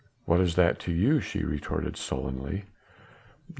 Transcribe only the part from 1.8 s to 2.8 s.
sullenly.